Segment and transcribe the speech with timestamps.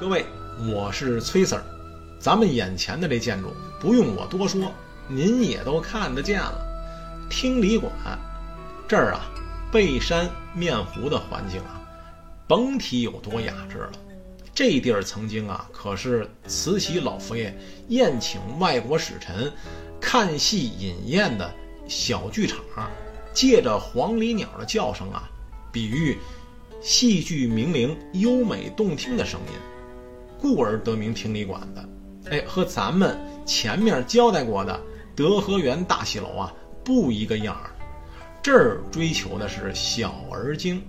[0.00, 0.24] 各位，
[0.72, 1.60] 我是崔 Sir，
[2.20, 4.72] 咱们眼前的这建筑不用我多说，
[5.08, 6.54] 您也都看得见了。
[7.28, 7.92] 听礼馆
[8.86, 9.26] 这儿啊，
[9.72, 11.82] 背山面湖的环境啊，
[12.46, 13.92] 甭提有多雅致了。
[14.54, 17.52] 这地儿曾经啊，可是慈禧老佛爷
[17.88, 19.52] 宴请外国使臣、
[20.00, 21.52] 看戏饮宴的
[21.88, 22.60] 小剧场，
[23.32, 25.28] 借着黄鹂鸟的叫声啊，
[25.72, 26.18] 比喻
[26.80, 29.77] 戏剧名伶优美动听的声音。
[30.40, 31.88] 故而得名听礼馆的，
[32.30, 34.80] 哎，和咱们前面交代过的
[35.16, 36.52] 德和园大戏楼啊
[36.84, 37.70] 不一个样儿。
[38.42, 40.82] 这儿追求的是小而精，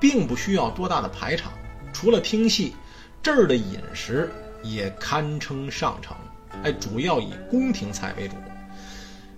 [0.00, 1.52] 并不需要多大的排场。
[1.92, 2.74] 除了听戏，
[3.22, 4.30] 这儿的饮食
[4.62, 6.16] 也堪称上乘。
[6.64, 8.34] 哎，主要以宫廷菜为主。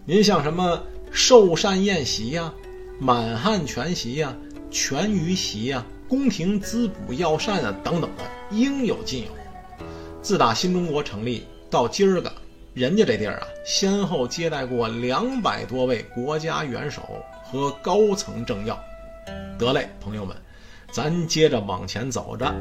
[0.07, 2.53] 您像什么寿膳宴席呀、
[2.99, 4.35] 满汉全席呀、
[4.71, 9.40] 全鱼席呀、宫廷滋补药膳啊等等的，应有尽有。
[10.23, 12.31] 自打新中国成立到今儿个，
[12.75, 17.03] 人家这地儿啊，先后接待过两百多位国家元首
[17.43, 18.79] 和高层政要。
[19.59, 20.37] 得嘞，朋友们，
[20.93, 22.55] 咱接着往前走着。